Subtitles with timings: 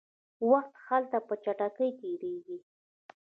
[0.49, 2.57] وخت هلته په چټکۍ تیریږي.